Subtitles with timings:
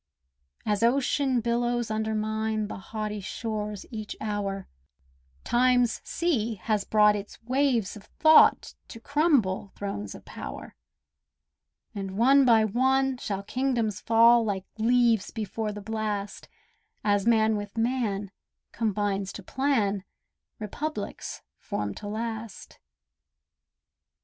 [0.65, 4.67] As ocean billows undermine The haughty shores each hour,
[5.43, 10.75] Time's sea has brought its waves of thought To crumble thrones of power;
[11.93, 16.49] And one by one shall kingdoms fall Like leaves before the blast,
[17.03, 18.31] As man with man
[18.71, 20.03] combines to plan
[20.57, 22.79] Republics formed to last.